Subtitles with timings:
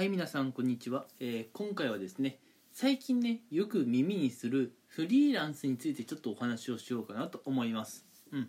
[0.00, 2.38] はい皆さんこんにちは、えー今回はですね
[2.72, 8.06] 最近ねよく耳にするフリーランスについてちょっとお話をしようかなと思います。
[8.32, 8.48] うん。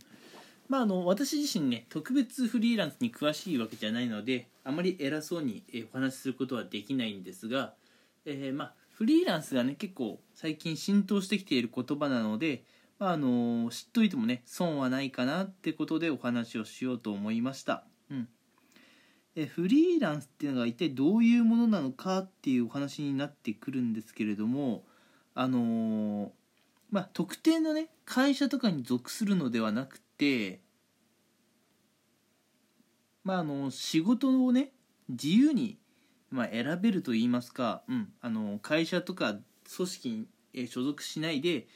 [0.70, 7.74] まああの私自身ね特別フリーランスに詳しいわけじゃないのであまり偉そうにえお話しすることはできないんですが、
[8.24, 12.64] えーまフリーランスがね結構最近浸透してきている言葉なので
[12.98, 17.91] まああの知っといてもね損はないかなってことでお話をしようと思いました。
[19.36, 24.84] えフリーランスっていうのが一体どういうものなのかっていうお話になってくるんですけれども
[25.36, 26.30] あのー
[26.92, 30.60] まあ特定のね会社とかに属するのではなくて
[33.24, 34.72] まああの仕事をね
[35.08, 35.78] 自由に、
[36.30, 39.38] まあ、選べると言いますか、うん、あの会社とか
[39.76, 41.68] 組織に所属しないで、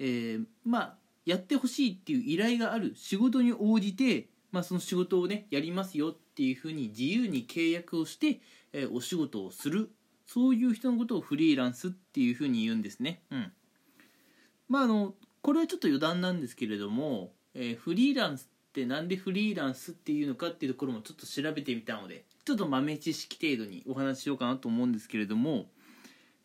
[0.00, 0.94] えーまあ
[1.26, 8.40] やってほしいっていう依頼がある仕事に応じて、まあ、その仕事をねやりますよっていうふうに自由に契約をして、
[8.72, 9.90] えーお仕事をする。
[10.24, 13.20] そういう人のことをフリーランスっていうふうに言うんですね。
[13.30, 13.52] うん、
[14.70, 25.66] まああのこれはちょっと余談なんですけれども、えーフリーランスってなんでフリーランスっていうのかっていうところもちょっと調べてみたのでちょっと豆知識程度にお話ししようかなと思うんですけれども、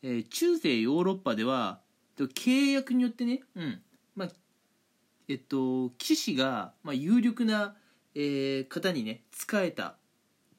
[0.04, 1.80] えー中世ヨーロッパでは
[2.18, 3.82] 契約によってね、うん。
[4.18, 4.30] まあ
[5.32, 7.78] えっと、騎士が、まあ、有力な、
[8.16, 9.96] えー方にね仕えたっ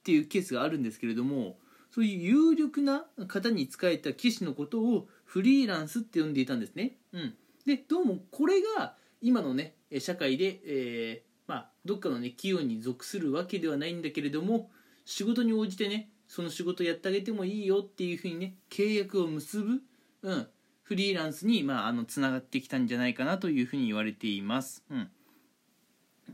[0.04, 1.58] ていうケースがあるんですけれども
[1.90, 6.96] そういう有力な方に仕えた騎士のことをフリーランスって呼んでいたんですね。
[7.12, 7.34] うん、
[7.66, 14.70] でどうもこれが今のね社会で、えーまあ、どっかのね企業に属するわけではないんだけれども
[15.04, 19.82] 仕事に応じてねその仕事やってあげてもいいよっていうふうにね契約を結ぶ、
[20.22, 20.46] うん、
[20.82, 24.82] フリーランスに、まあ、あのつながってきたんじゃないかなというふうに言われています。
[24.90, 25.10] うん、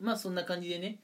[0.01, 1.01] まあそんな感じでね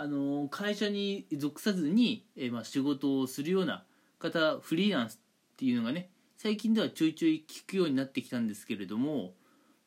[0.00, 3.84] あの会社に属さずに、えーまあ、仕事をするような
[4.20, 5.18] 方フリーランスっ
[5.56, 9.34] ていうのがね最近ではちょいちょい聞くようになってきたんですけれども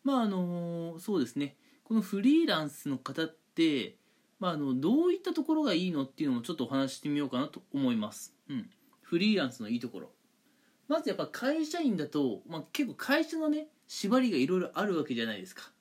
[0.04, 1.56] まああのそうですね。
[1.84, 3.96] このフリーランスの方って、
[4.40, 8.70] まあ、あのどういったところがいいのっていうのもちょっとお話ししてみようかなと思います、うん、
[9.02, 10.12] フリーランスのいいところ。
[10.88, 15.72] まずやっぱ会社員だと、まあ、結構会社のね縛りがいろいろあるわけじゃないですか、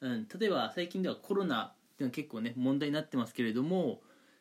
[0.00, 4.00] うん、例えば最近ではコロナいうのは結構ね問題になってますけれども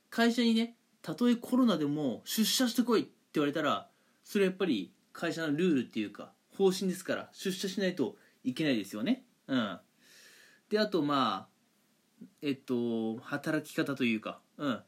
[0.09, 3.89] 会社にねたとえコロナでも出社してこいって言われたら
[4.23, 9.23] それはやっぱり会社のルールっていうか方針ですから出社しないといけないですよね。
[9.47, 9.79] うん。
[10.69, 14.79] であとまあえっと働き方というかうん。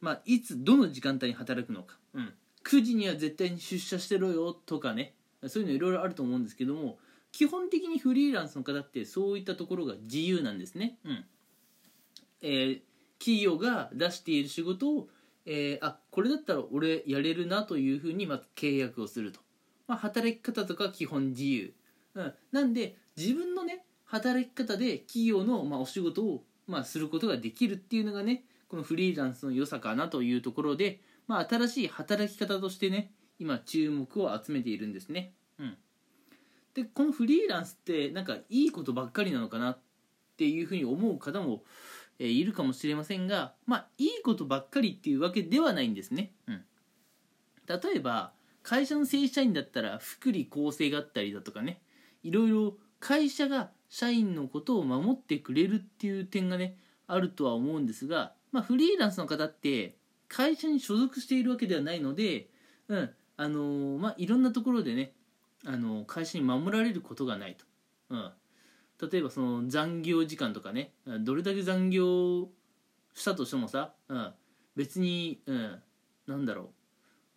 [0.00, 1.98] まあいつどの時間帯に働くのか。
[2.14, 2.34] うん。
[2.64, 5.14] 9時には絶対に出社してろよとかね
[5.46, 6.98] そういうのいろいろあると思うんですけども
[7.32, 10.98] 基本的にフリーランスの方ってそういったところが自由なんですね。
[11.04, 11.24] うん。
[12.42, 12.80] えー
[13.20, 15.08] 企業が出している仕事を、
[15.44, 19.40] えーあこれだったら俺やれるなというふうにまず契約をすると、
[19.86, 21.74] まあ、働き方とか基本自由、
[22.14, 35.76] うん、なんで自分のね働き方で企業の、まあ、お仕事を、まあ、することができるっていうのがねこのフリーランスの良さかなというところで、まあ、新しい働き方としてね今注目を集めているんですね、うん、
[36.74, 39.78] でこのフリーランスってなんかいいことばっかりなのかなっ
[40.36, 41.62] ていうふうに思う方も
[42.20, 46.62] えーいるかもしれませんがまあいいことばっかりっていうわけではないんですね、うん、
[47.66, 48.32] 例えば
[48.62, 51.80] 会社の正社員だったら福利厚生があったりだとかね。
[52.22, 56.76] いろいろ会社が社員のことを守ってくれるっていう点がね
[57.06, 59.96] あるとは思うんですが、まあ、フリーランスの方って
[60.28, 62.50] 会社に所属しているわけではないので、
[62.88, 63.10] うん。
[63.36, 65.12] あのーまあ、いろんなところでね、
[65.64, 67.64] あのー会社に守られることがないと。
[68.10, 68.30] うん。
[69.00, 72.48] 例えばその残業時間とかねどれだけ残業
[73.14, 74.32] したとしてもさ、うん、
[74.76, 75.82] 別に、うん、
[76.26, 76.66] なんだろう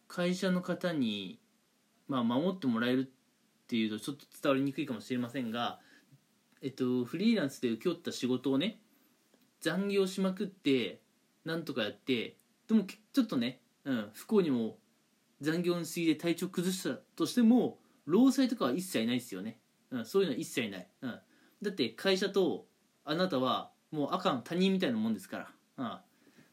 [0.07, 1.40] 会社の方に、
[2.07, 5.79] まあ、守ってもらえるっていうとちょっと伝わりにくいかもしれませんが、
[6.62, 8.80] えっと、フリーランスで請け負った仕事をね
[9.62, 11.00] 残業しまくって
[11.45, 12.35] なんとかやって
[12.68, 14.78] でもちょっとね、うん、不幸にも
[15.41, 19.57] 残業の過ぎで体調崩したとしても労災とかは一切ないですよね、
[19.92, 21.19] うん、そういうのは一切ない、うん、
[21.63, 22.65] だって会社と
[23.06, 25.98] あなたはもう赤の他人みたいなもんですから、うん、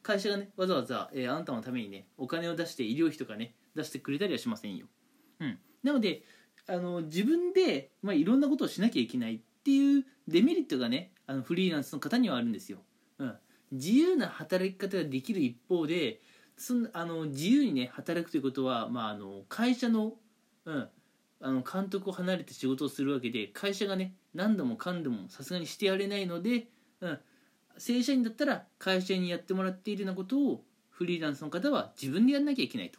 [0.02, 4.86] 会社がねわざわざ、えーあなたのためにねお金を出して医療費とかね出してくれたりはしませんよ、
[5.40, 6.22] うん、なので
[6.66, 12.78] あの自分で、まあ、いろんなことをしなきゃいけないっていうデメリットがねあのフリーランスの方にはあるんですよ、
[13.18, 13.34] うん、
[13.72, 16.20] 自由な働き方ができる一方で
[16.56, 20.14] そんあの自由にね働くということは、まあ、あの会社の,、
[20.64, 20.88] うん、
[21.40, 26.68] あの監督を離れて仕事をするわけで会社がね何度もかんでもさすがにしてやれないので、
[27.00, 27.18] うん、
[27.78, 32.98] 正社員だったら会社にやってもらっているようなことをフリーランスの方は自分でやんなきゃいけないと。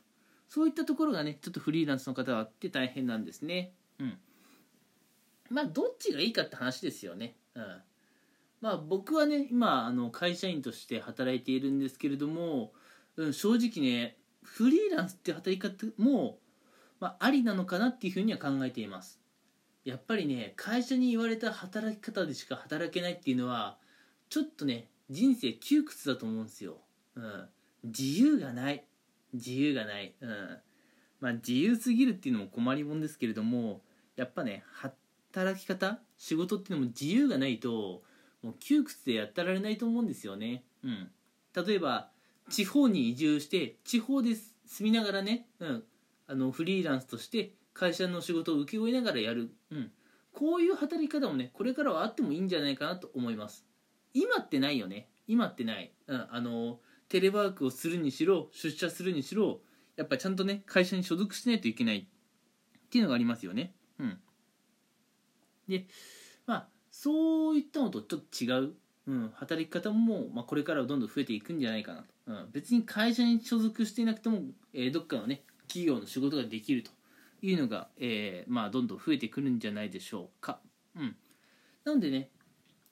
[0.49, 3.73] そういったところがねちょっとフリーランスの方はあって大変なんですね。
[3.99, 4.17] うん。
[5.49, 7.35] まあどっちがいいかって話ですよね。
[7.53, 7.81] うん。
[8.59, 12.73] まあ僕はね今あの会社員として働いているんですけれども、
[13.17, 16.39] うん、正直ねフリーランスって働き方も、
[17.01, 19.19] まあ、ありなのかなっていうふうには考えています。
[19.83, 23.77] やっぱりね会社に言われた働き方でしか働けないっていうのは
[24.29, 26.77] ちょっとね人生窮屈だと思うんですよ、
[27.15, 27.49] うん、
[27.83, 28.85] 自由がない。
[29.33, 30.57] 自由がない、うん。
[31.21, 33.81] まあ、自由すぎるっていうのも困りもんですけれども
[34.15, 34.63] やっぱね
[35.31, 38.01] 働き方仕事っていうのも自由がないと
[38.41, 41.11] もう窮屈でやってられないと思うんですよね、うん、
[41.55, 42.09] 例えば
[42.49, 45.83] 地方に移住して地方で住みながらね、うん、
[46.31, 49.91] あのフリーランスとして会社の仕事を請け負いながらやる、うん、
[50.31, 53.65] こういう働き方もねこれからはあってもいいんじゃないかなと思います。
[54.13, 55.09] 今ってないよね。
[55.27, 56.79] 今ってない、うん、あの
[57.09, 59.59] テレワークをするにしろ出社するにしろ
[59.97, 62.07] やっぱちゃんとね会社に所属しないといけない。
[62.87, 63.73] っていうのがありますよね。
[63.99, 64.19] うん。
[65.67, 65.85] で
[66.45, 68.73] まあそういったのとちょっと違う、
[69.07, 74.39] うん、働き方も、まあ、これからはどんどん増えていくんじゃないかなと、うん、別に会社に所属していなくても、
[74.73, 76.91] えー、どっかのね企業の仕事ができると
[77.41, 80.59] いうのが、えー、まあ、どんどん増えてくるんじゃないでしょうか。
[80.95, 81.15] うん、
[81.85, 82.29] なのでね、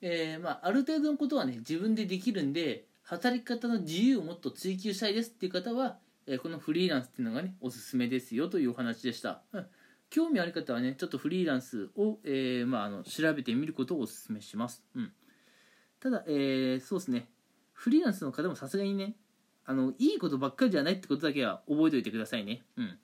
[0.02, 9.42] えー、まあ、ある程度のことはね自分でできるんで働き方の自由をもっと追求したいですっていう方は、えこのフリーランスっていうのがねおすすめですよというお話でした。
[9.52, 9.68] うん。
[10.10, 15.12] 興味ある方はねちょっとフリーランスを、えー、まあ、あの調べてみることをお勧めします、うん、
[16.00, 17.30] ただ、えー、そうですね。
[17.74, 19.16] フリーランスの方もさすがにね
[19.70, 22.98] あのいいことばっかりじゃないってことだけは覚えておいてくださいね、うん、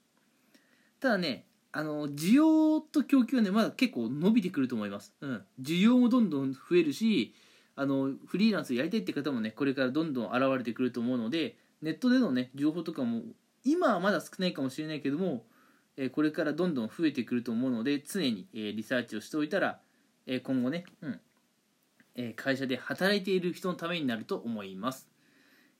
[0.99, 7.35] ただねあの需要と供給はねまだ結構伸びてくると思います、うん、需要もどんどん増えるし
[7.75, 13.21] あのフリーランスやりたいって方もねこれからどんどん現れてくると思うのでネットでのね情報とかも
[13.63, 15.43] 今はまだ少ないかもしれないけども
[15.97, 19.79] えこれからどんどん増えてくると思うので常に、えリサーチをしておいたら、
[20.27, 21.19] え今後ね、うん。
[22.15, 25.07] え会社で働いている人のためになると思います。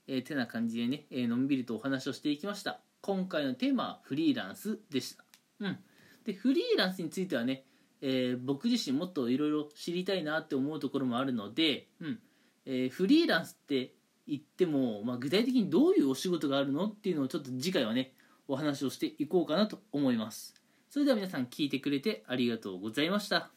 [0.08, 2.80] えー、てな感じでね、えのんびりとお話をしていきました。
[3.02, 5.24] 今回のテーマはフリーランスでした。
[5.60, 5.78] うん、
[6.26, 7.66] でフリーランスについてはね、
[8.02, 12.20] えー、僕自身もっといろいろ知りたいなって思うところもあるので、うん
[12.66, 13.94] えー、フリーランスって
[14.28, 18.14] 言っても、まあ、具体的にどういうお仕事があるのっていうのをちょっと次回はね
[18.48, 20.56] お話をしていこうかなと思います。
[20.90, 23.52] それでは皆さん聞いてくれてありがとうございました。